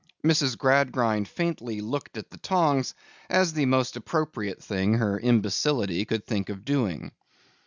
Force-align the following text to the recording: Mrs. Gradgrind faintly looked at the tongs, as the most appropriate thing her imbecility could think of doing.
Mrs. 0.23 0.57
Gradgrind 0.57 1.27
faintly 1.27 1.79
looked 1.79 2.17
at 2.17 2.31
the 2.31 2.39
tongs, 2.39 2.95
as 3.29 3.53
the 3.53 3.67
most 3.67 3.95
appropriate 3.95 4.59
thing 4.63 4.95
her 4.95 5.19
imbecility 5.19 6.05
could 6.05 6.25
think 6.25 6.49
of 6.49 6.65
doing. 6.65 7.11